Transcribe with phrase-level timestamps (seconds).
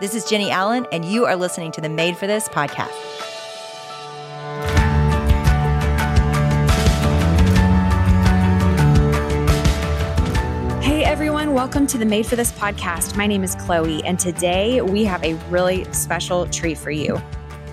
[0.00, 2.88] This is Jennie Allen, and you are listening to the Made for This podcast.
[10.80, 13.14] Hey everyone, welcome to the Made for This podcast.
[13.14, 17.20] My name is Chloe, and today we have a really special treat for you.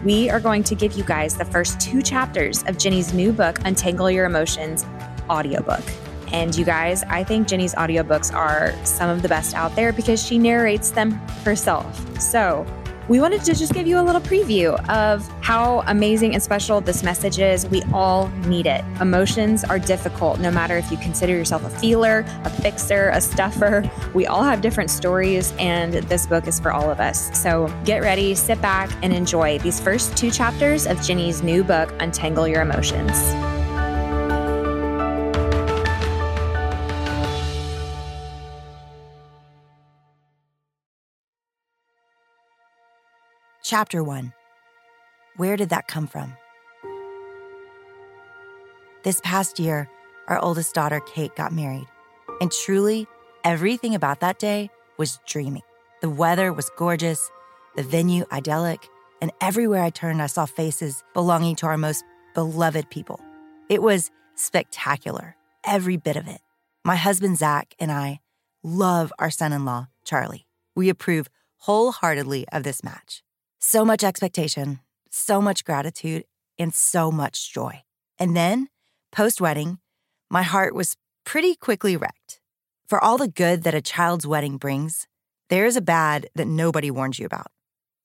[0.03, 3.57] We are going to give you guys the first two chapters of Jennie's new book,
[3.63, 4.85] Untangle Your Emotions
[5.29, 5.85] audiobook.
[6.31, 10.23] And you guys, I think Jennie's audiobooks are some of the best out there because
[10.23, 11.11] she narrates them
[11.43, 12.21] herself.
[12.21, 12.65] So,
[13.07, 17.03] we wanted to just give you a little preview of how amazing and special this
[17.03, 17.65] message is.
[17.67, 18.83] We all need it.
[18.99, 23.89] Emotions are difficult, no matter if you consider yourself a feeler, a fixer, a stuffer.
[24.13, 27.29] We all have different stories, and this book is for all of us.
[27.39, 31.93] So get ready, sit back, and enjoy these first two chapters of Jennie's new book,
[32.01, 33.56] Untangle Your Emotions.
[43.69, 44.31] Chapter 1
[45.35, 46.37] Where did that come from?
[49.03, 49.89] This past year,
[50.29, 51.85] our oldest daughter, Kate, got married.
[52.39, 53.07] And truly,
[53.43, 55.65] everything about that day was dreamy.
[55.99, 57.29] The weather was gorgeous,
[57.75, 58.87] the venue idyllic,
[59.21, 63.19] and everywhere I turned, I saw faces belonging to our most beloved people.
[63.67, 66.39] It was spectacular, every bit of it.
[66.85, 68.21] My husband, Zach, and I
[68.63, 70.47] love our son in law, Charlie.
[70.73, 73.23] We approve wholeheartedly of this match.
[73.69, 74.79] So much expectation,
[75.11, 76.23] so much gratitude,
[76.57, 77.83] and so much joy.
[78.17, 78.69] And then,
[79.11, 79.79] post wedding,
[80.29, 82.39] my heart was pretty quickly wrecked.
[82.87, 85.09] For all the good that a child's wedding brings,
[85.49, 87.47] there is a bad that nobody warns you about.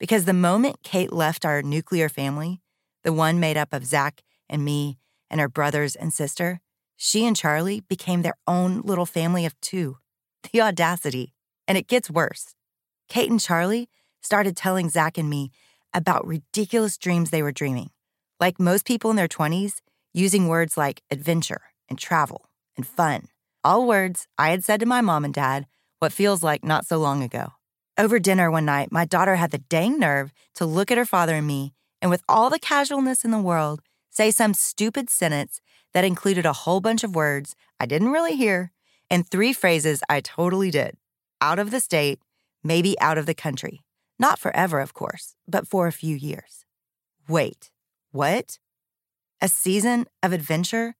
[0.00, 2.60] Because the moment Kate left our nuclear family,
[3.04, 4.98] the one made up of Zach and me
[5.30, 6.58] and her brothers and sister,
[6.96, 9.98] she and Charlie became their own little family of two.
[10.52, 11.34] The audacity.
[11.68, 12.56] And it gets worse.
[13.08, 13.88] Kate and Charlie
[14.22, 15.50] started telling Zach and me
[15.92, 17.90] about ridiculous dreams they were dreaming.
[18.40, 19.80] Like most people in their 20s,
[20.14, 22.94] using words like adventure and travel and mm-hmm.
[22.94, 23.28] fun.
[23.64, 25.66] All words I had said to my mom and dad
[25.98, 27.52] what feels like not so long ago.
[27.98, 31.36] Over dinner one night, my daughter had the dang nerve to look at her father
[31.36, 35.60] and me, and with all the casualness in the world, say some stupid sentence
[35.92, 38.72] that included a whole bunch of words I didn't really hear
[39.10, 40.96] and three phrases I totally did
[41.40, 42.18] out of the state,
[42.64, 43.82] maybe out of the country.
[44.18, 46.64] Not forever, of course, but for a few years.
[47.28, 47.70] Wait,
[48.10, 48.58] what?
[49.40, 50.94] A season of adventure?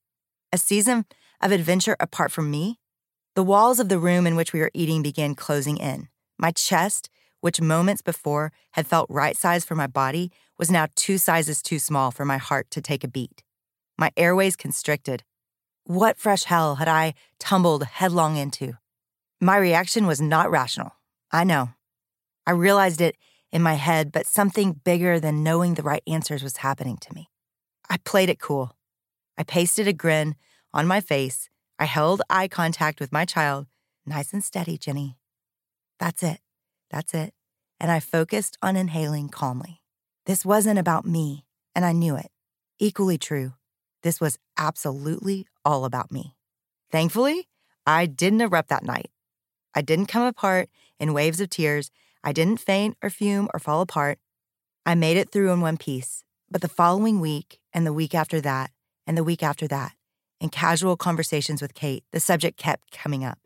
[0.51, 1.05] A season
[1.41, 2.79] of adventure apart from me?
[3.35, 6.07] The walls of the room in which we were eating began closing in.
[6.37, 7.09] My chest,
[7.41, 11.79] which moments before had felt right size for my body, was now two sizes too
[11.79, 13.43] small for my heart to take a beat.
[13.97, 15.23] My airways constricted.
[15.85, 18.77] What fresh hell had I tumbled headlong into?
[19.41, 20.93] My reaction was not rational.
[21.31, 21.69] I know.
[22.45, 23.15] I realized it
[23.51, 27.29] in my head, but something bigger than knowing the right answers was happening to me.
[27.89, 28.75] I played it cool.
[29.37, 30.35] I pasted a grin
[30.73, 31.49] on my face.
[31.79, 33.67] I held eye contact with my child,
[34.05, 35.17] nice and steady, Jennie.
[35.99, 36.39] That's it.
[36.89, 37.33] That's it.
[37.79, 39.81] And I focused on inhaling calmly.
[40.25, 42.31] This wasn't about me, and I knew it.
[42.79, 43.53] Equally true,
[44.03, 46.35] this was absolutely all about me.
[46.91, 47.47] Thankfully,
[47.85, 49.11] I didn't erupt that night.
[49.75, 51.91] I didn't come apart in waves of tears
[52.23, 54.19] I didn't faint or fume or fall apart.
[54.85, 56.23] I made it through in one piece.
[56.49, 58.71] But the following week, and the week after that,
[59.07, 59.93] and the week after that,
[60.39, 63.39] in casual conversations with Kate, the subject kept coming up.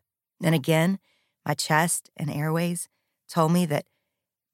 [0.43, 0.99] And again,
[1.45, 2.89] my chest and airways
[3.29, 3.85] told me that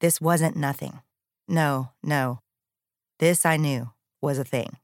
[0.01, 1.01] this wasn't nothing.
[1.47, 2.39] No, no.
[3.19, 3.91] This I knew
[4.22, 4.78] was a thing.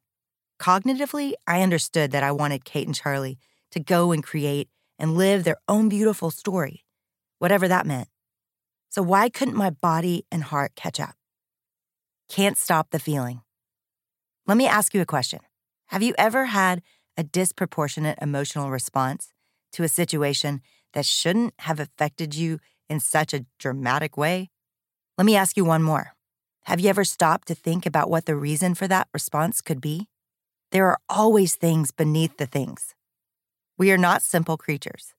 [0.59, 3.37] Cognitively, I understood that I wanted Kate and Charlie
[3.71, 6.83] to go and create and live their own beautiful story,
[7.37, 8.09] whatever that meant.
[8.89, 11.15] So, why couldn't my body and heart catch up?
[12.27, 13.41] Can't stop the feeling.
[14.47, 15.39] Let me ask you a question
[15.87, 16.81] Have you ever had
[17.15, 19.31] a disproportionate emotional response
[19.73, 20.61] to a situation
[20.93, 24.49] that shouldn't have affected you in such a dramatic way?
[25.17, 26.13] Let me ask you one more.
[26.63, 30.07] Have you ever stopped to think about what the reason for that response could be?
[30.71, 32.95] There are always things beneath the things.
[33.77, 35.13] We are not simple creatures.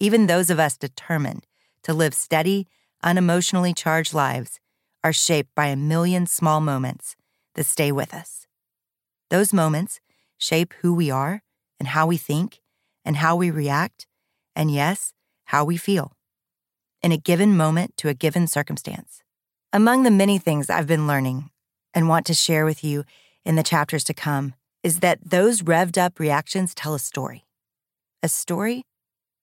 [0.00, 1.46] Even those of us determined
[1.82, 2.66] to live steady,
[3.04, 4.60] unemotionally charged lives
[5.04, 7.16] are shaped by a million small moments
[7.54, 8.46] that stay with us.
[9.30, 10.00] Those moments
[10.38, 11.42] shape who we are
[11.78, 12.60] and how we think
[13.04, 14.06] and how we react,
[14.54, 15.12] and yes,
[15.46, 16.12] how we feel
[17.02, 19.22] in a given moment to a given circumstance.
[19.72, 21.50] Among the many things I've been learning
[21.94, 23.04] and want to share with you
[23.44, 27.44] in the chapters to come is that those revved up reactions tell a story.
[28.22, 28.84] A story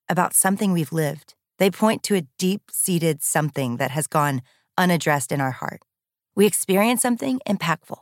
[0.07, 4.41] about something we've lived they point to a deep seated something that has gone
[4.77, 5.81] unaddressed in our heart.
[6.35, 7.99] We experience something impactful.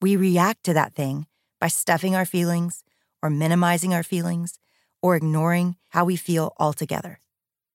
[0.00, 1.26] We react to that thing
[1.60, 2.84] by stuffing our feelings
[3.22, 4.58] or minimizing our feelings
[5.02, 7.20] or ignoring how we feel altogether.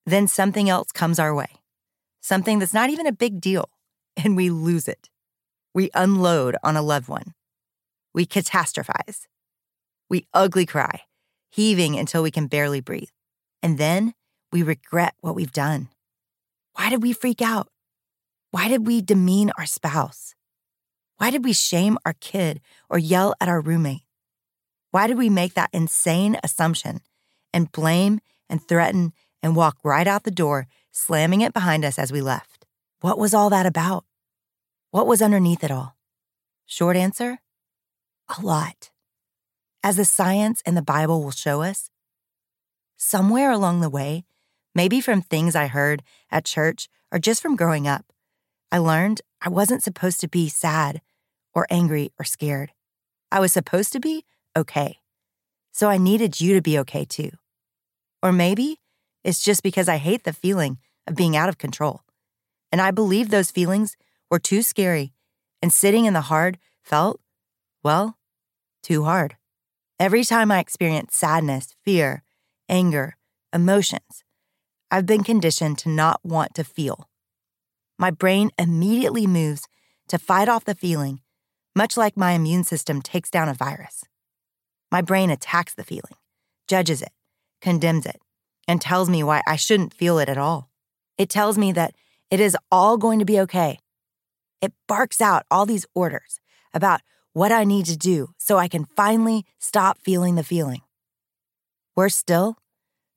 [0.05, 1.49] Then something else comes our way,
[2.21, 3.69] something that's not even a big deal,
[4.17, 5.09] and we lose it.
[5.73, 7.33] We unload on a loved one.
[8.13, 9.25] We catastrophize.
[10.07, 11.01] We ugly cry,
[11.49, 13.09] heaving until we can barely breathe.
[13.63, 14.13] And then
[14.53, 15.89] we regret what we've done.
[16.73, 17.67] Why did we freak out?
[18.51, 20.35] Why did we demean our spouse?
[21.17, 24.03] Why did we shame our kid or yell at our roommate?
[24.91, 27.01] Why did we make that insane assumption
[27.51, 32.11] and blame and threaten and walk right out the door, slamming it behind us as
[32.11, 32.67] we left?
[33.01, 34.05] What was all that about?
[34.91, 35.97] What was underneath it all?
[36.67, 37.39] Short answer
[38.37, 38.91] a lot.
[39.81, 41.89] As the science and the Bible will show us,
[42.95, 44.25] somewhere along the way,
[44.75, 48.05] maybe from things I heard at church or just from growing up,
[48.71, 51.01] I learned I wasn't supposed to be sad
[51.53, 52.71] or angry or scared.
[53.31, 54.25] I was supposed to be
[54.55, 54.99] okay.
[55.71, 57.31] So I needed you to be okay too.
[58.21, 58.79] Or maybe
[59.23, 60.77] it's just because I hate the feeling
[61.07, 62.01] of being out of control.
[62.71, 63.95] And I believe those feelings
[64.29, 65.13] were too scary,
[65.61, 67.21] and sitting in the hard felt,
[67.83, 68.17] well,
[68.81, 69.37] too hard.
[69.99, 72.23] Every time I experience sadness, fear,
[72.67, 73.15] anger,
[73.53, 74.22] emotions,
[74.93, 77.09] I've been conditioned to not want to feel.
[77.97, 79.67] My brain immediately moves
[80.07, 81.21] to fight off the feeling
[81.75, 84.03] much like my immune system takes down a virus.
[84.91, 86.13] My brain attacks the feeling,
[86.67, 87.09] judges it,
[87.59, 88.21] condemns it,
[88.67, 90.69] and tells me why I shouldn't feel it at all.
[91.17, 91.95] It tells me that
[92.29, 93.79] it is all going to be okay.
[94.61, 96.39] It barks out all these orders
[96.71, 97.01] about
[97.33, 100.81] what I need to do so I can finally stop feeling the feeling.
[101.95, 102.57] Worse still,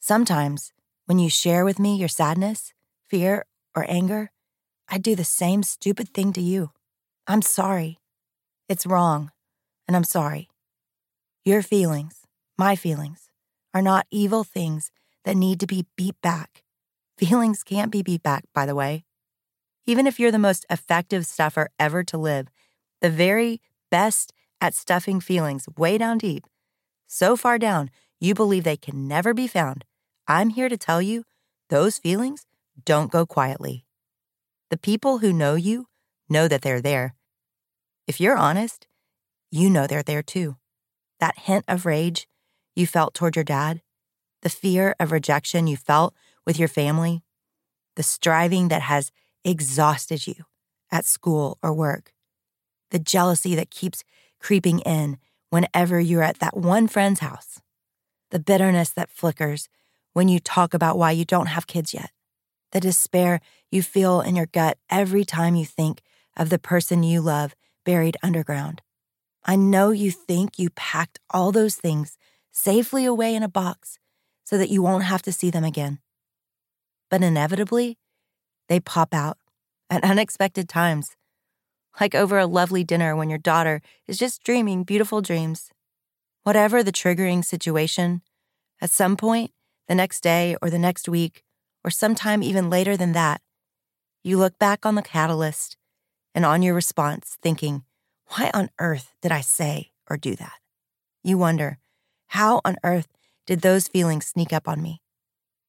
[0.01, 0.73] sometimes
[1.07, 2.73] when you share with me your sadness,
[3.09, 3.45] fear,
[3.75, 4.31] or anger,
[4.89, 6.71] I do the same stupid thing to you.
[7.27, 7.99] I'm sorry.
[8.69, 9.31] It's wrong,
[9.87, 10.49] and I'm sorry.
[11.45, 12.23] Your feelings,
[12.59, 13.31] my feelings,
[13.73, 14.91] are not evil things
[15.25, 16.63] that need to be beat back.
[17.19, 19.05] Feelings can't be beat back, by the way.
[19.87, 22.49] Even if you're the most effective stuffer ever to live,
[23.01, 23.61] the very
[23.91, 26.45] best at stuffing feelings way down deep,
[27.07, 29.85] so far down you believe they can never be found,
[30.29, 31.23] I'm here to tell you
[31.69, 32.47] those feelings
[32.85, 33.85] don't go quietly.
[34.71, 35.87] The people who know you
[36.29, 37.15] know that they're there,
[38.09, 38.89] if you're honest,
[39.53, 40.57] you know they're there too.
[41.21, 42.27] That hint of rage
[42.75, 43.83] you felt toward your dad,
[44.43, 46.13] the fear of rejection you felt
[46.45, 47.23] with your family,
[47.95, 49.13] the striving that has
[49.45, 50.45] exhausted you
[50.91, 52.13] at school or work,
[52.91, 54.03] the jealousy that keeps
[54.41, 55.19] creeping in
[55.51, 57.61] whenever you're at that one friend's house,
[58.33, 59.69] the bitterness that flickers
[60.17, 62.11] when you talk about why you don't have kids yet,
[62.73, 63.39] the despair
[63.71, 66.01] you feel in your gut every time you think
[66.39, 67.55] of the person you love
[67.85, 68.81] buried underground.
[69.45, 72.17] I know you think you packed all those things
[72.51, 73.99] safely away in a box
[74.43, 75.99] so that you won't have to see them again.
[77.11, 77.99] But inevitably,
[78.71, 79.37] they pop out
[79.91, 81.15] at unexpected times,
[82.01, 85.69] like over a lovely dinner when your daughter is just dreaming beautiful dreams.
[86.43, 88.23] Whatever the triggering situation,
[88.81, 89.51] at some point,
[89.89, 91.43] the next day or the next week,
[91.85, 93.41] or sometime even later than that,
[94.25, 95.77] you look back on the catalyst
[96.35, 97.85] and on your response, thinking,
[98.29, 100.59] why on earth did I say or do that?
[101.23, 101.79] You wonder,
[102.29, 103.09] how on earth
[103.47, 105.01] did those feelings sneak up on me?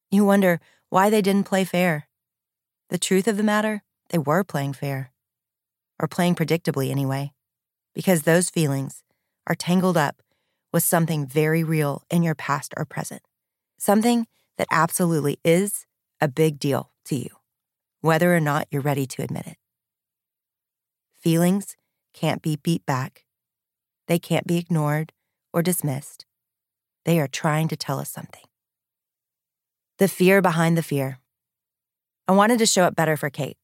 [0.09, 2.07] You wonder why they didn't play fair.
[2.89, 5.11] The truth of the matter, they were playing fair.
[5.99, 7.33] Or playing predictably, anyway.
[7.93, 9.03] Because those feelings
[9.45, 10.21] are tangled up
[10.71, 13.21] with something very real in your past or present.
[13.77, 15.85] Something that absolutely is
[16.19, 17.29] a big deal to you,
[18.01, 19.57] whether or not you're ready to admit it.
[21.19, 21.75] Feelings
[22.13, 23.25] can't be beat back.
[24.07, 25.13] They can't be ignored
[25.53, 26.25] or dismissed.
[27.05, 28.43] They are trying to tell us something.
[29.99, 31.19] The fear behind the fear.
[32.27, 33.57] I wanted to show up better for Kate.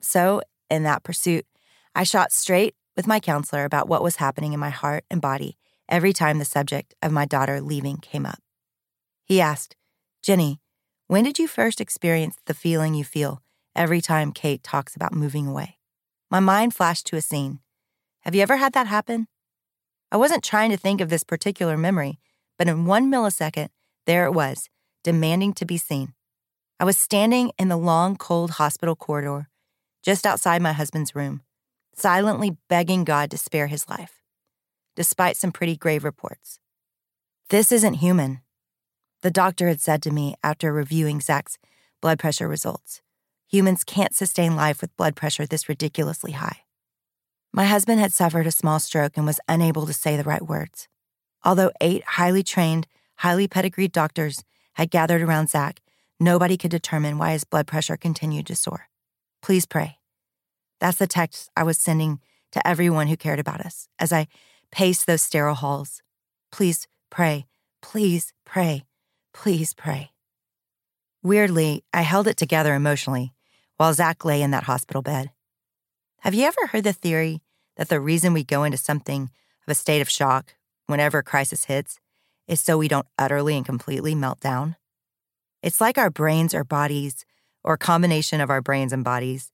[0.00, 1.46] So, in that pursuit,
[1.94, 5.56] I shot straight with my counselor about what was happening in my heart and body
[5.88, 8.40] every time the subject of my daughter leaving came up.
[9.26, 9.74] He asked,
[10.22, 10.60] Jennie,
[11.08, 13.42] when did you first experience the feeling you feel
[13.74, 15.78] every time Kate talks about moving away?
[16.30, 17.58] My mind flashed to a scene.
[18.20, 19.26] Have you ever had that happen?
[20.12, 22.20] I wasn't trying to think of this particular memory,
[22.56, 23.70] but in one millisecond,
[24.06, 24.68] there it was,
[25.02, 26.14] demanding to be seen.
[26.78, 29.48] I was standing in the long, cold hospital corridor,
[30.04, 31.42] just outside my husband's room,
[31.96, 34.22] silently begging God to spare his life,
[34.94, 36.60] despite some pretty grave reports.
[37.50, 38.40] This isn't human,
[39.26, 41.58] the doctor had said to me after reviewing Zach's
[42.00, 43.02] blood pressure results.
[43.48, 46.58] Humans can't sustain life with blood pressure this ridiculously high.
[47.52, 50.86] My husband had suffered a small stroke and was unable to say the right words.
[51.44, 55.80] Although eight highly trained, highly pedigreed doctors had gathered around Zach,
[56.20, 58.86] nobody could determine why his blood pressure continued to soar.
[59.42, 59.98] Please pray.
[60.78, 62.20] That's the text I was sending
[62.52, 64.28] to everyone who cared about us as I
[64.70, 66.00] paced those sterile halls.
[66.52, 67.46] Please pray.
[67.82, 68.84] Please pray.
[69.42, 70.10] Please pray.
[71.22, 73.32] Weirdly, I held it together emotionally
[73.76, 75.30] while Zach lay in that hospital bed.
[76.20, 77.42] Have you ever heard the theory
[77.76, 79.24] that the reason we go into something
[79.66, 80.54] of a state of shock
[80.86, 82.00] whenever a crisis hits
[82.48, 84.76] is so we don't utterly and completely melt down?
[85.62, 87.24] It's like our brains or bodies,
[87.62, 89.52] or a combination of our brains and bodies,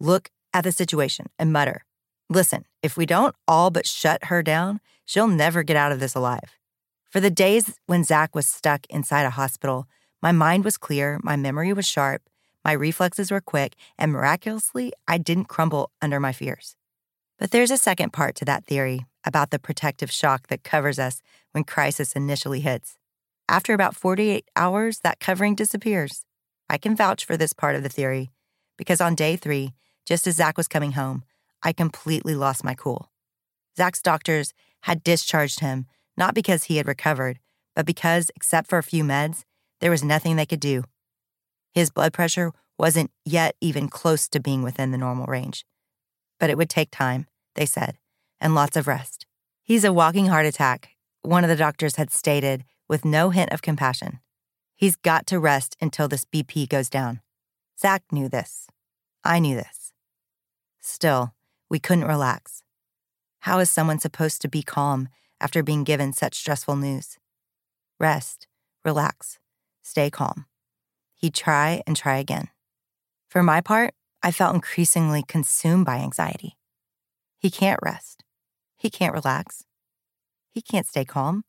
[0.00, 1.82] look at the situation and mutter,
[2.30, 6.14] Listen, if we don't all but shut her down, she'll never get out of this
[6.14, 6.58] alive.
[7.10, 9.86] For the days when Zach was stuck inside a hospital,
[10.20, 12.22] my mind was clear, my memory was sharp,
[12.66, 16.76] my reflexes were quick, and miraculously, I didn't crumble under my fears.
[17.38, 21.22] But there's a second part to that theory about the protective shock that covers us
[21.52, 22.98] when crisis initially hits.
[23.48, 26.26] After about 48 hours, that covering disappears.
[26.68, 28.30] I can vouch for this part of the theory
[28.76, 29.72] because on day three,
[30.04, 31.24] just as Zach was coming home,
[31.62, 33.10] I completely lost my cool.
[33.78, 35.86] Zach's doctors had discharged him
[36.18, 37.38] not because he had recovered,
[37.74, 39.44] but because, except for a few meds,
[39.80, 40.82] there was nothing they could do.
[41.72, 45.64] His blood pressure wasn't yet even close to being within the normal range.
[46.40, 47.96] But it would take time, they said,
[48.40, 49.26] and lots of rest.
[49.62, 50.90] He's a walking heart attack,
[51.22, 54.18] one of the doctors had stated with no hint of compassion.
[54.74, 57.20] He's got to rest until this BP goes down.
[57.80, 58.66] Zach knew this.
[59.24, 59.92] I knew this.
[60.80, 61.34] Still,
[61.68, 62.62] we couldn't relax.
[63.40, 65.08] How is someone supposed to be calm
[65.40, 67.18] after being given such stressful news?
[68.00, 68.46] Rest,
[68.84, 69.38] relax,
[69.82, 70.46] stay calm.
[71.14, 72.48] He'd try and try again.
[73.28, 76.56] For my part, I felt increasingly consumed by anxiety.
[77.38, 78.24] He can't rest.
[78.76, 79.64] He can't relax.
[80.50, 81.44] He can't stay calm.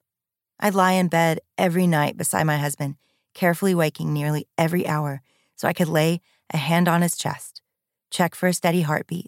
[0.60, 2.96] I'd lie in bed every night beside my husband,
[3.34, 5.22] carefully waking nearly every hour
[5.55, 7.62] so I could lay a hand on his chest,
[8.10, 9.27] check for a steady heartbeat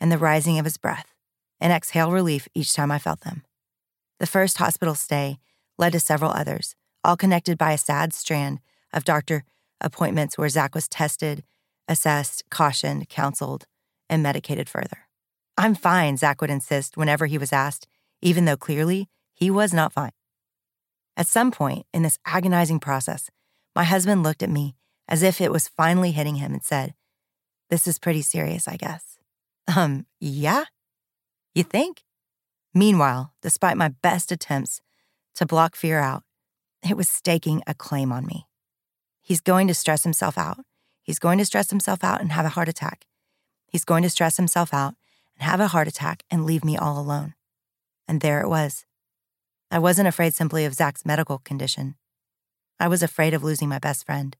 [0.00, 1.14] and the rising of his breath,
[1.60, 3.44] and exhale relief each time I felt them.
[4.20, 5.38] The first hospital stay
[5.78, 8.60] led to several others, all connected by a sad strand
[8.92, 9.44] of doctor
[9.80, 11.44] appointments where Zach was tested,
[11.88, 13.66] assessed, cautioned, counseled,
[14.08, 15.08] and medicated further.
[15.56, 17.86] I'm fine, Zach would insist whenever he was asked,
[18.22, 20.12] even though clearly he was not fine.
[21.16, 23.30] At some point in this agonizing process,
[23.74, 24.74] my husband looked at me
[25.08, 26.94] as if it was finally hitting him and said,
[27.70, 29.18] This is pretty serious, I guess.
[29.76, 30.64] Um, yeah?
[31.54, 32.03] You think?
[32.74, 34.80] Meanwhile, despite my best attempts
[35.36, 36.24] to block fear out,
[36.82, 38.48] it was staking a claim on me.
[39.22, 40.58] He's going to stress himself out.
[41.02, 43.06] He's going to stress himself out and have a heart attack.
[43.66, 44.94] He's going to stress himself out
[45.38, 47.34] and have a heart attack and leave me all alone.
[48.08, 48.84] And there it was.
[49.70, 51.94] I wasn't afraid simply of Zach's medical condition.
[52.78, 54.36] I was afraid of losing my best friend,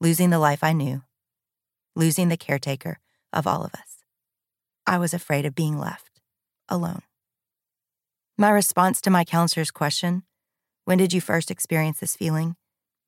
[0.00, 1.02] losing the life I knew,
[1.94, 3.00] losing the caretaker
[3.32, 4.04] of all of us.
[4.86, 6.20] I was afraid of being left
[6.68, 7.02] alone.
[8.38, 10.22] My response to my counselor's question,
[10.84, 12.56] When did you first experience this feeling?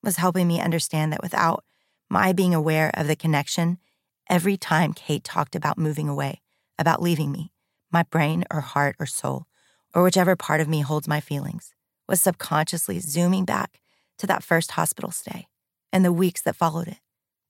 [0.02, 1.64] was helping me understand that without
[2.08, 3.76] my being aware of the connection,
[4.30, 6.40] every time Kate talked about moving away,
[6.78, 7.52] about leaving me,
[7.92, 9.46] my brain or heart or soul,
[9.94, 11.74] or whichever part of me holds my feelings,
[12.08, 13.82] was subconsciously zooming back
[14.16, 15.46] to that first hospital stay
[15.92, 17.00] and the weeks that followed it,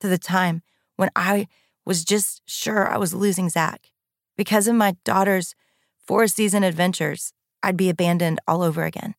[0.01, 0.63] to the time
[0.97, 1.47] when I
[1.85, 3.93] was just sure I was losing Zach.
[4.37, 5.55] Because of my daughter's
[5.97, 9.15] four season adventures, I'd be abandoned all over again.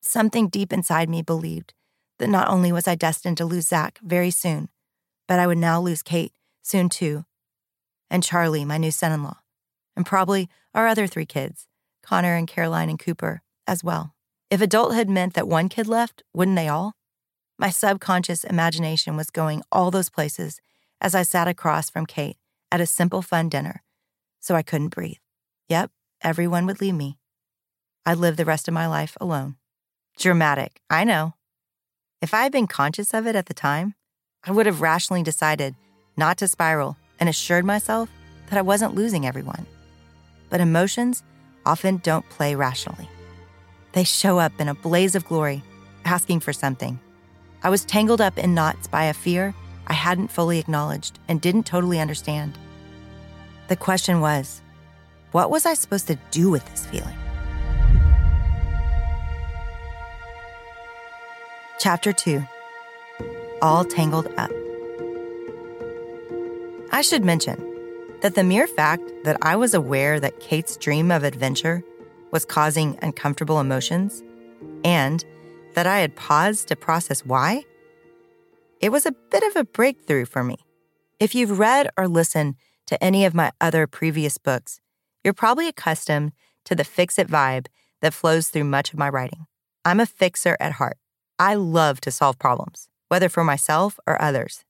[0.00, 1.74] Something deep inside me believed
[2.18, 4.68] that not only was I destined to lose Zach very soon,
[5.26, 7.24] but I would now lose Kate soon too,
[8.10, 9.38] and Charlie, my new son in law,
[9.96, 11.66] and probably our other three kids,
[12.02, 14.14] Connor and Caroline and Cooper, as well.
[14.50, 16.94] If adulthood meant that one kid left, wouldn't they all?
[17.58, 20.60] My subconscious imagination was going all those places
[21.00, 22.36] as I sat across from Kate
[22.70, 23.82] at a simple fun dinner
[24.44, 25.16] so I couldn't breathe.
[25.68, 25.90] Yep,
[26.22, 27.18] everyone would leave me.
[28.06, 29.56] I'd live the rest of my life alone.
[30.18, 31.34] Dramatic, I know.
[32.20, 33.94] If I had been conscious of it at the time,
[34.44, 35.74] I would have rationally decided
[36.16, 38.10] not to spiral and assured myself
[38.50, 39.66] that I wasn't losing everyone.
[40.50, 41.22] But emotions
[41.64, 43.08] often don't play rationally.
[43.92, 45.62] They show up in a blaze of glory,
[46.04, 47.00] asking for something.
[47.62, 49.54] I was tangled up in knots by a fear
[49.86, 52.58] I hadn't fully acknowledged and didn't totally understand.
[53.68, 54.60] The question was
[55.32, 57.16] what was I supposed to do with this feeling?
[61.80, 62.42] Chapter 2
[63.60, 64.50] All Tangled Up.
[66.92, 67.60] I should mention
[68.22, 71.82] that the mere fact that I was aware that Kate's dream of adventure
[72.30, 74.22] was causing uncomfortable emotions
[74.84, 75.24] and
[75.74, 77.64] that I had paused to process why,
[78.80, 80.58] it was a bit of a breakthrough for me.
[81.18, 82.54] If you've read or listened
[82.86, 84.80] to any of my other previous books,
[85.24, 86.32] you're probably accustomed
[86.66, 87.66] to the fix it vibe
[88.00, 89.46] that flows through much of my writing.
[89.84, 90.98] I'm a fixer at heart.
[91.38, 94.64] I love to solve problems, whether for myself or others.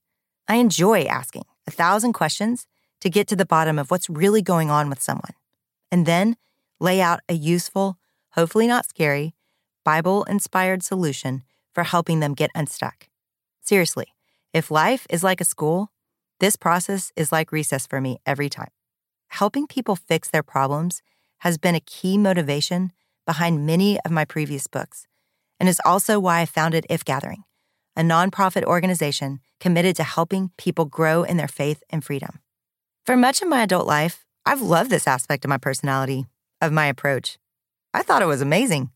[0.47, 2.67] I enjoy asking a thousand questions
[3.01, 5.33] to get to the bottom of what's really going on with someone,
[5.91, 6.37] and then
[6.79, 7.97] lay out a useful,
[8.31, 9.35] hopefully not scary,
[9.83, 11.43] Bible inspired solution
[11.73, 13.09] for helping them get unstuck.
[13.61, 14.07] Seriously,
[14.53, 15.91] if life is like a school,
[16.39, 18.71] this process is like recess for me every time.
[19.27, 21.01] Helping people fix their problems
[21.39, 22.91] has been a key motivation
[23.25, 25.07] behind many of my previous books,
[25.59, 27.43] and is also why I founded If Gathering,
[27.95, 32.39] a nonprofit organization committed to helping people grow in their faith and freedom.
[33.05, 36.25] For much of my adult life, I've loved this aspect of my personality,
[36.61, 37.37] of my approach.
[37.93, 38.89] I thought it was amazing.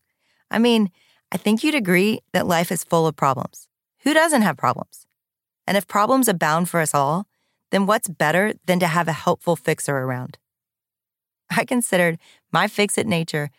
[0.50, 0.90] I mean,
[1.32, 3.68] I think you'd agree that life is full of problems.
[4.02, 5.06] Who doesn't have problems?
[5.66, 7.26] And if problems abound for us all,
[7.70, 10.38] then what's better than to have a helpful fixer around?
[11.50, 12.18] I considered
[12.52, 13.50] my fix it nature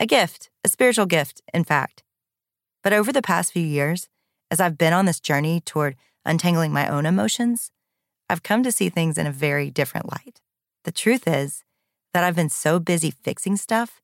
[0.00, 2.04] a gift, a spiritual gift, in fact.
[2.82, 4.08] But over the past few years,
[4.50, 7.70] as I've been on this journey toward untangling my own emotions,
[8.30, 10.40] I've come to see things in a very different light.
[10.84, 11.64] The truth is
[12.12, 14.00] that I've been so busy fixing stuff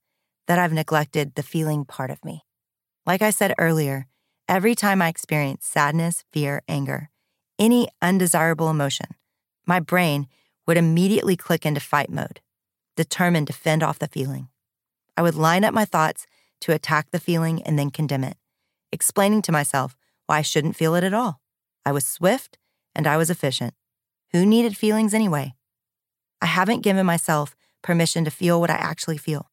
[0.47, 2.45] that I've neglected the feeling part of me.
[3.07, 4.07] Like I said earlier,
[4.49, 7.11] every time I experience sadness, fear, anger,
[7.59, 9.07] any undesirable emotion,
[9.67, 10.27] my brain
[10.67, 12.41] would immediately click into fight mode,
[12.97, 14.49] determined to fend off the feeling.
[15.17, 16.27] I would line up my thoughts
[16.63, 18.37] to attack the feeling and then condemn it,
[18.95, 19.97] explaining to myself
[20.27, 21.41] why I shouldn't feel it at all.
[21.85, 22.59] I was swift
[22.95, 23.75] and I was efficient.
[24.33, 25.55] Who needed feelings anyway?
[26.41, 29.51] I haven't given myself permission to feel what I actually feel.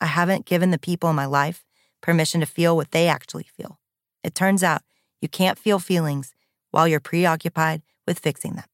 [0.00, 1.64] I haven't given the people in my life
[2.00, 3.80] permission to feel what they actually feel.
[4.22, 4.82] It turns out
[5.20, 6.34] you can't feel feelings
[6.70, 8.64] while you're preoccupied with fixing them.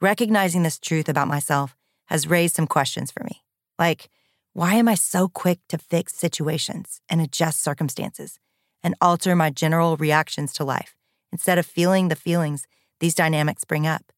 [0.00, 3.44] Recognizing this truth about myself has raised some questions for me.
[3.78, 4.08] Like,
[4.52, 8.38] why am I so quick to fix situations and adjust circumstances
[8.86, 10.94] and alter my general reactions to life
[11.32, 12.68] instead of feeling the feelings
[13.00, 14.12] these dynamics bring up?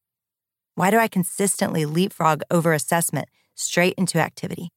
[0.75, 4.69] Why do I consistently leapfrog over assessment straight into activity?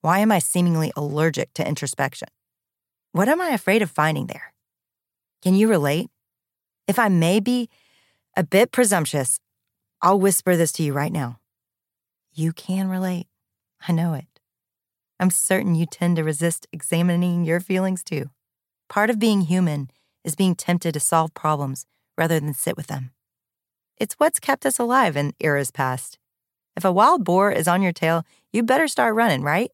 [0.00, 2.28] Why am I seemingly allergic to introspection?
[3.10, 4.54] What am I afraid of finding there?
[5.42, 6.08] Can you relate?
[6.86, 7.68] If I may be
[8.36, 9.40] a bit presumptuous,
[10.00, 11.40] I'll whisper this to you right now.
[12.32, 13.26] You can relate.
[13.88, 14.38] I know it.
[15.18, 18.30] I'm certain you tend to resist examining your feelings too.
[18.92, 19.90] Part of being human
[20.22, 21.86] is being tempted to solve problems
[22.18, 23.12] rather than sit with them.
[23.96, 26.18] It's what's kept us alive in eras past.
[26.76, 29.70] If a wild boar is on your tail, you better start running, right?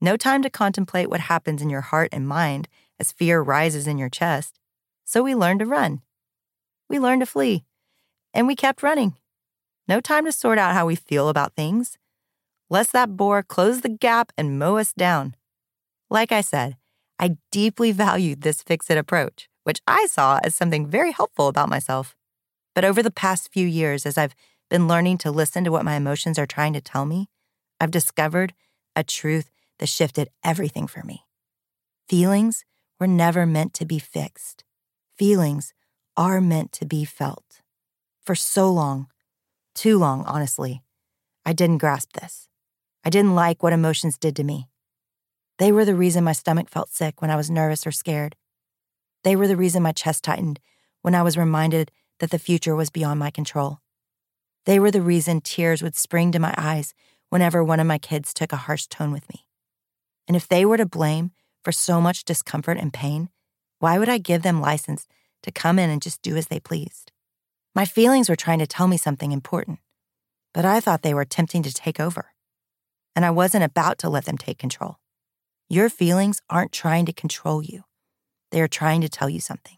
[0.00, 2.68] No time to contemplate what happens in your heart and mind
[3.00, 4.60] as fear rises in your chest.
[5.04, 6.02] So we learn to run.
[6.88, 7.64] We learn to flee.
[8.32, 9.16] And we kept running.
[9.88, 11.98] No time to sort out how we feel about things
[12.70, 15.34] lest that boar close the gap and mow us down.
[16.08, 16.76] Like I said,
[17.18, 21.68] I deeply valued this fix it approach, which I saw as something very helpful about
[21.68, 22.14] myself.
[22.74, 24.34] But over the past few years, as I've
[24.70, 27.28] been learning to listen to what my emotions are trying to tell me,
[27.80, 28.54] I've discovered
[28.94, 31.24] a truth that shifted everything for me.
[32.08, 32.64] Feelings
[33.00, 34.64] were never meant to be fixed.
[35.16, 35.74] Feelings
[36.16, 37.60] are meant to be felt.
[38.22, 39.08] For so long,
[39.74, 40.82] too long, honestly,
[41.44, 42.48] I didn't grasp this.
[43.04, 44.68] I didn't like what emotions did to me.
[45.58, 48.36] They were the reason my stomach felt sick when I was nervous or scared.
[49.24, 50.60] They were the reason my chest tightened
[51.02, 51.90] when I was reminded
[52.20, 53.80] that the future was beyond my control.
[54.66, 56.94] They were the reason tears would spring to my eyes
[57.30, 59.46] whenever one of my kids took a harsh tone with me.
[60.26, 61.32] And if they were to blame
[61.64, 63.28] for so much discomfort and pain,
[63.80, 65.06] why would I give them license
[65.42, 67.12] to come in and just do as they pleased?
[67.74, 69.78] My feelings were trying to tell me something important,
[70.52, 72.32] but I thought they were attempting to take over
[73.16, 74.98] and I wasn't about to let them take control.
[75.70, 77.84] Your feelings aren't trying to control you,
[78.50, 79.76] they are trying to tell you something.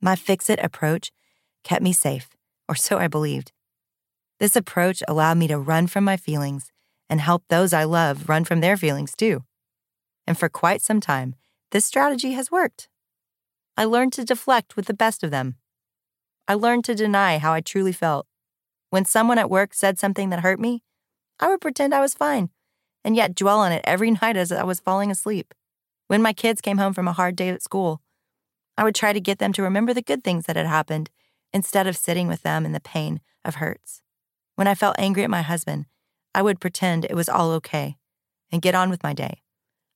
[0.00, 1.12] My fix it approach
[1.62, 2.30] kept me safe,
[2.66, 3.52] or so I believed.
[4.40, 6.72] This approach allowed me to run from my feelings
[7.10, 9.44] and help those I love run from their feelings too.
[10.26, 11.34] And for quite some time,
[11.72, 12.88] this strategy has worked.
[13.76, 15.56] I learned to deflect with the best of them.
[16.46, 18.26] I learned to deny how I truly felt.
[18.88, 20.82] When someone at work said something that hurt me,
[21.38, 22.48] I would pretend I was fine
[23.04, 25.54] and yet dwell on it every night as I was falling asleep.
[26.08, 28.00] When my kids came home from a hard day at school,
[28.76, 31.10] I would try to get them to remember the good things that had happened
[31.52, 34.02] instead of sitting with them in the pain of hurts.
[34.54, 35.86] When I felt angry at my husband,
[36.34, 37.96] I would pretend it was all okay
[38.50, 39.42] and get on with my day,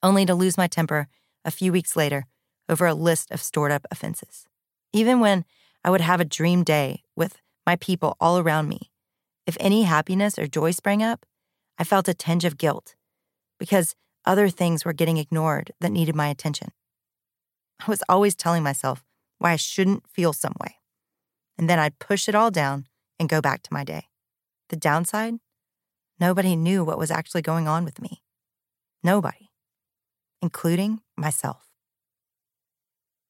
[0.02, 1.08] only to lose my temper
[1.44, 2.26] a few weeks later
[2.68, 4.46] over a list of stored up offenses.
[4.92, 5.44] Even when
[5.84, 8.90] I would have a dream day with my people all around me,
[9.46, 11.26] if any happiness or joy sprang up,
[11.78, 12.94] I felt a tinge of guilt
[13.58, 16.68] because other things were getting ignored that needed my attention.
[17.80, 19.04] I was always telling myself
[19.38, 20.76] why I shouldn't feel some way.
[21.58, 22.87] And then I'd push it all down
[23.18, 24.08] and go back to my day.
[24.68, 25.35] The downside?
[26.20, 28.22] Nobody knew what was actually going on with me.
[29.02, 29.50] Nobody,
[30.40, 31.68] including myself.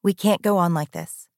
[0.03, 1.29] We can't go on like this.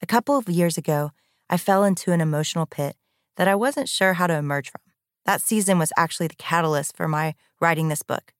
[0.00, 1.12] A couple of years ago,
[1.50, 2.96] I fell into an emotional pit
[3.36, 4.80] that I wasn't sure how to emerge from.
[5.26, 8.32] That season was actually the catalyst for my writing this book.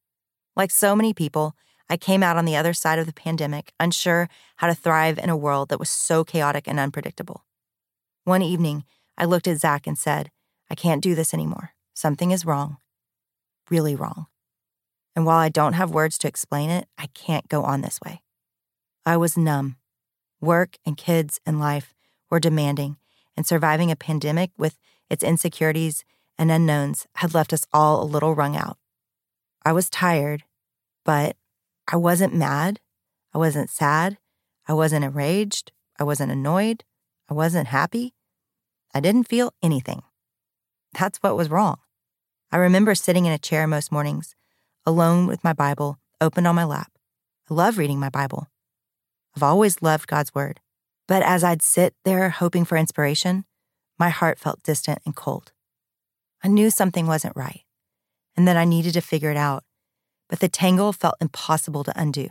[0.56, 1.56] Like so many people,
[1.88, 5.30] I came out on the other side of the pandemic unsure how to thrive in
[5.30, 7.44] a world that was so chaotic and unpredictable.
[8.24, 8.84] One evening,
[9.18, 10.30] I looked at Zach and said,
[10.70, 11.70] I can't do this anymore.
[11.94, 12.78] Something is wrong.
[13.70, 14.26] Really wrong.
[15.14, 18.22] And while I don't have words to explain it, I can't go on this way.
[19.06, 19.76] I was numb.
[20.40, 21.94] Work and kids and life
[22.30, 22.96] were demanding,
[23.36, 26.04] and surviving a pandemic with its insecurities
[26.38, 28.78] and unknowns had left us all a little wrung out.
[29.64, 30.44] I was tired,
[31.04, 31.36] but
[31.90, 32.80] I wasn't mad.
[33.32, 34.18] I wasn't sad.
[34.66, 35.72] I wasn't enraged.
[35.98, 36.84] I wasn't annoyed.
[37.28, 38.14] I wasn't happy.
[38.94, 40.02] I didn't feel anything.
[40.98, 41.78] That's what was wrong.
[42.52, 44.34] I remember sitting in a chair most mornings,
[44.86, 46.92] alone with my Bible open on my lap.
[47.50, 48.48] I love reading my Bible.
[49.36, 50.60] I've always loved God's Word.
[51.06, 53.44] But as I'd sit there hoping for inspiration,
[53.98, 55.52] my heart felt distant and cold.
[56.44, 57.62] I knew something wasn't right
[58.36, 59.64] and that I needed to figure it out,
[60.28, 62.28] but the tangle felt impossible to undo.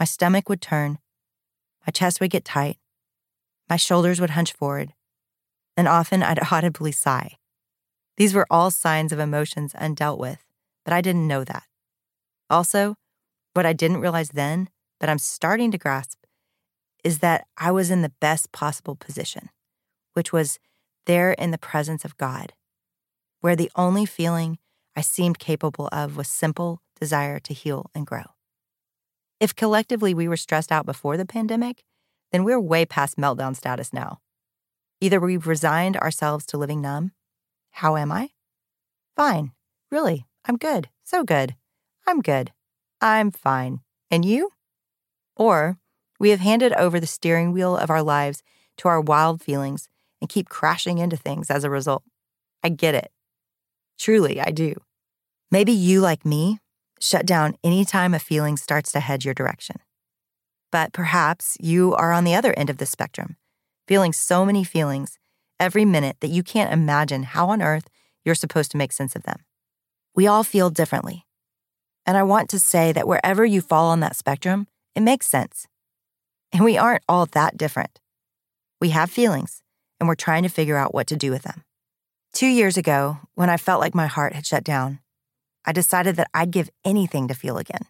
[0.00, 0.98] My stomach would turn,
[1.86, 2.78] my chest would get tight,
[3.70, 4.92] my shoulders would hunch forward,
[5.76, 7.36] and often I'd audibly sigh.
[8.16, 10.44] These were all signs of emotions undealt with,
[10.84, 11.64] but I didn't know that.
[12.50, 12.96] Also,
[13.54, 16.18] what I didn't realize then, but I'm starting to grasp,
[17.04, 19.50] is that I was in the best possible position,
[20.14, 20.58] which was
[21.06, 22.52] there in the presence of God,
[23.42, 24.56] where the only feeling
[24.96, 28.24] I seemed capable of was simple desire to heal and grow.
[29.40, 31.84] If collectively we were stressed out before the pandemic,
[32.30, 34.20] then we're way past meltdown status now.
[35.00, 37.10] Either we've resigned ourselves to living numb.
[37.72, 38.30] How am I?
[39.16, 39.50] Fine.
[39.90, 40.88] Really, I'm good.
[41.02, 41.56] So good.
[42.06, 42.52] I'm good.
[43.00, 43.80] I'm fine.
[44.08, 44.50] And you?
[45.34, 45.78] Or
[46.20, 48.44] we have handed over the steering wheel of our lives
[48.76, 49.88] to our wild feelings
[50.20, 52.04] and keep crashing into things as a result.
[52.62, 53.10] I get it.
[53.98, 54.74] Truly, I do.
[55.50, 56.58] Maybe you, like me,
[56.98, 59.76] shut down anytime a feeling starts to head your direction.
[60.70, 63.36] But perhaps you are on the other end of the spectrum,
[63.86, 65.18] feeling so many feelings
[65.60, 67.88] every minute that you can't imagine how on earth
[68.24, 69.44] you're supposed to make sense of them.
[70.14, 71.26] We all feel differently.
[72.06, 75.66] And I want to say that wherever you fall on that spectrum, it makes sense.
[76.52, 78.00] And we aren't all that different.
[78.80, 79.62] We have feelings,
[80.00, 81.62] and we're trying to figure out what to do with them.
[82.32, 85.00] Two years ago, when I felt like my heart had shut down,
[85.66, 87.82] I decided that I'd give anything to feel again,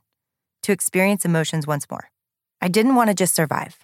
[0.65, 2.11] to experience emotions once more.
[2.61, 3.79] I didn't want to just survive,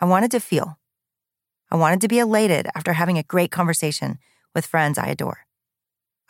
[0.00, 0.78] I wanted to feel.
[1.70, 4.18] I wanted to be elated after having a great conversation
[4.56, 5.46] with friends I adore.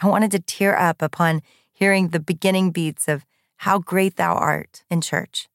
[0.01, 1.41] I wanted to tear up upon
[1.73, 3.25] hearing the beginning beats of
[3.57, 5.49] How Great Thou Art in church.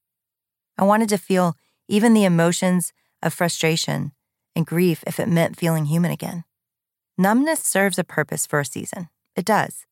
[0.76, 1.56] I wanted to feel
[1.88, 4.12] even the emotions of frustration
[4.56, 6.44] and grief if it meant feeling human again.
[7.20, 9.10] Numbness serves a purpose for a season.
[9.36, 9.88] It does.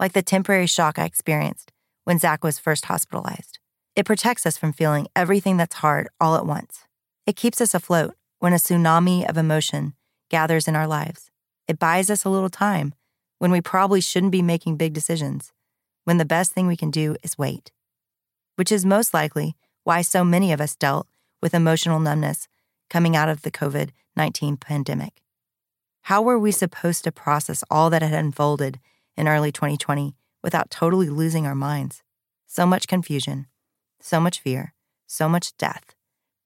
[0.00, 1.70] Like the temporary shock I experienced
[2.02, 3.60] when Zach was first hospitalized.
[3.94, 6.88] It protects us from feeling everything that's hard all at once.
[7.24, 9.94] It keeps us afloat when a tsunami of emotion
[10.28, 11.30] gathers in our lives.
[11.68, 12.94] It buys us a little time
[13.38, 15.52] when we probably shouldn't be making big decisions,
[16.02, 17.70] when the best thing we can do is wait.
[18.56, 21.06] Which is most likely why so many of us dealt
[21.40, 22.48] with emotional numbness
[22.88, 25.22] coming out of the COVID 19 pandemic.
[26.02, 28.80] How were we supposed to process all that had unfolded
[29.16, 32.02] in early 2020 without totally losing our minds?
[32.46, 33.46] So much confusion,
[34.00, 34.74] so much fear,
[35.06, 35.94] so much death.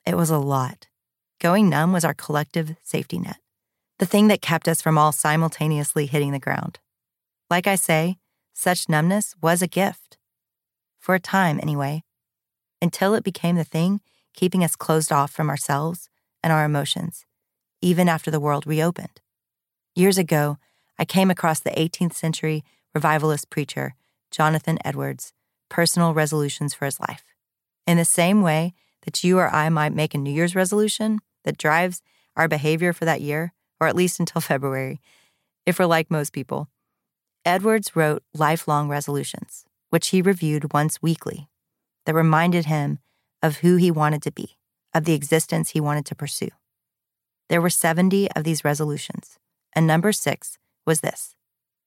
[0.05, 0.89] It was a lot.
[1.41, 3.39] Going numb was our collective safety net,
[3.99, 6.79] the thing that kept us from all simultaneously hitting the ground.
[7.49, 8.19] Like I say,
[8.53, 10.19] such numbness was a gift.
[10.99, 12.03] For a time, anyway,
[12.81, 14.01] until it became the thing
[14.35, 16.09] keeping us closed off from ourselves
[16.43, 17.25] and our emotions,
[17.81, 19.21] even after the world reopened.
[19.97, 20.59] Years ago,
[20.99, 22.65] I came across the 18th century
[22.97, 23.95] revivalist preacher,
[24.33, 25.33] Jonathan Edwards'
[25.69, 27.23] personal resolutions for his life.
[27.87, 31.59] In the same way that you or I might make a New Year's resolution that
[31.59, 32.03] drives
[32.37, 35.01] our behavior for that year, or at least until February,
[35.65, 36.69] if we're like most people.
[37.45, 41.49] Edwards wrote lifelong resolutions, which he reviewed once weekly,
[42.05, 42.99] that reminded him
[43.45, 44.57] of who he wanted to be,
[44.93, 46.51] of the existence he wanted to pursue.
[47.49, 49.39] There were 70 of these resolutions,
[49.75, 51.35] and number six was this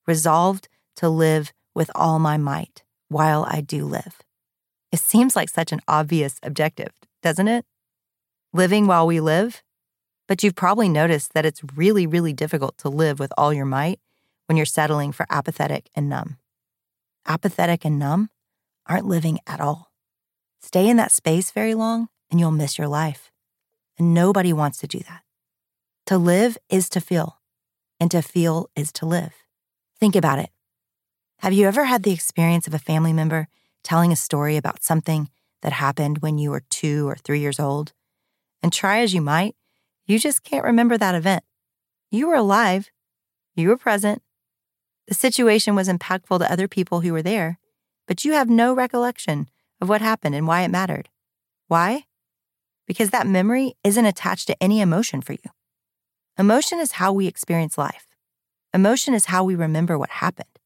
[0.07, 4.21] resolved to live with all my might while I do live.
[4.91, 7.65] It seems like such an obvious objective, doesn't it?
[8.53, 9.61] Living while we live?
[10.27, 13.99] But you've probably noticed that it's really, really difficult to live with all your might
[14.47, 16.37] when you're settling for apathetic and numb.
[17.25, 18.29] Apathetic and numb
[18.87, 19.91] aren't living at all.
[20.61, 23.31] Stay in that space very long and you'll miss your life.
[23.97, 25.23] And nobody wants to do that.
[26.07, 27.36] To live is to feel,
[27.99, 29.33] and to feel is to live.
[29.99, 30.49] Think about it.
[31.39, 33.47] Have you ever had the experience of a family member
[33.83, 35.29] telling a story about something
[35.61, 37.93] that happened when you were two or three years old?
[38.63, 39.55] And try as you might,
[40.05, 41.43] you just can't remember that event.
[42.09, 42.89] You were alive,
[43.55, 44.21] you were present.
[45.07, 47.59] The situation was impactful to other people who were there,
[48.07, 51.09] but you have no recollection of what happened and why it mattered.
[51.67, 52.05] Why?
[52.87, 55.51] Because that memory isn't attached to any emotion for you.
[56.39, 58.05] Emotion is how we experience life.
[58.71, 60.59] Emotion is how we remember what happened.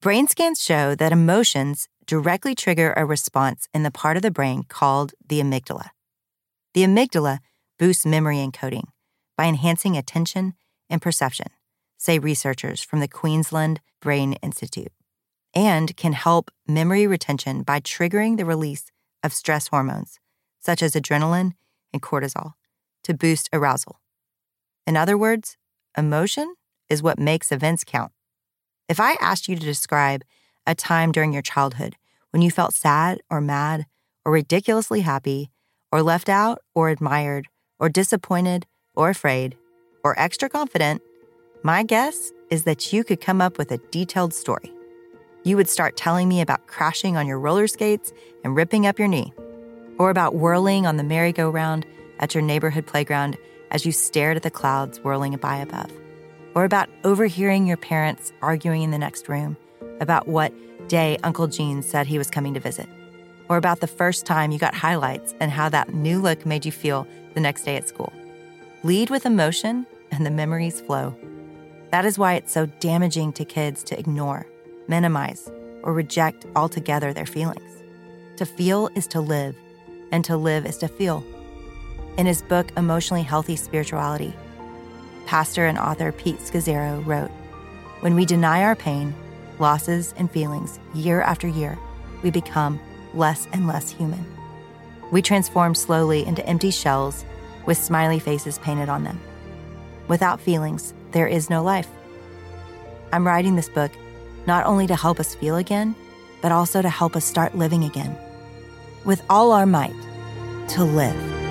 [0.00, 4.62] Brain scans show that emotions directly trigger a response in the part of the brain
[4.62, 5.88] called the amygdala.
[6.74, 7.40] The amygdala
[7.76, 8.84] boosts memory encoding
[9.36, 10.54] by enhancing attention
[10.88, 11.48] and perception,
[11.98, 14.92] say researchers from the Queensland Brain Institute,
[15.56, 18.92] and can help memory retention by triggering the release
[19.24, 20.20] of stress hormones,
[20.60, 21.54] such as adrenaline
[21.92, 22.52] and cortisol,
[23.02, 24.00] to boost arousal.
[24.90, 25.56] In other words,
[25.96, 26.56] emotion
[26.88, 28.10] is what makes events count.
[28.88, 30.24] If I asked you to describe
[30.66, 31.94] a time during your childhood
[32.30, 33.86] when you felt sad or mad
[34.24, 35.52] or ridiculously happy
[35.92, 37.46] or left out or admired
[37.78, 39.56] or disappointed or afraid
[40.02, 41.02] or extra confident,
[41.62, 44.72] my guess is that you could come up with a detailed story.
[45.44, 49.06] You would start telling me about crashing on your roller skates and ripping up your
[49.06, 49.32] knee,
[50.00, 51.86] or about whirling on the merry-go-round
[52.18, 53.38] at your neighborhood playground
[53.70, 55.90] as you stared at the clouds whirling by above
[56.54, 59.56] or about overhearing your parents arguing in the next room
[60.00, 60.52] about what
[60.88, 62.88] day Uncle Gene said he was coming to visit,
[63.48, 66.72] or about the first time you got highlights and how that new look made you
[66.72, 68.12] feel the next day at school.
[68.82, 71.14] Lead with emotion and the memories flow.
[71.90, 74.46] That is why it's so damaging to kids to ignore,
[74.88, 75.50] minimize,
[75.82, 77.82] or reject altogether their feelings.
[78.36, 79.54] To feel is to live,
[80.10, 81.24] and to live is to feel.
[82.16, 84.34] In his book, Emotionally Healthy Spirituality,
[85.26, 87.30] pastor and author Pete Scazzero wrote
[88.00, 89.14] When we deny our pain,
[89.58, 91.78] losses, and feelings year after year,
[92.22, 92.80] we become
[93.14, 94.24] less and less human.
[95.10, 97.24] We transform slowly into empty shells
[97.66, 99.20] with smiley faces painted on them.
[100.08, 101.88] Without feelings, there is no life.
[103.12, 103.92] I'm writing this book
[104.46, 105.94] not only to help us feel again,
[106.42, 108.16] but also to help us start living again.
[109.04, 109.94] With all our might,
[110.68, 111.49] to live.